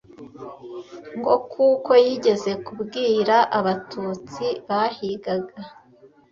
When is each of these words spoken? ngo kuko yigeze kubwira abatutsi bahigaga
ngo 1.17 1.33
kuko 1.51 1.91
yigeze 2.05 2.51
kubwira 2.65 3.35
abatutsi 3.59 4.45
bahigaga 4.67 5.57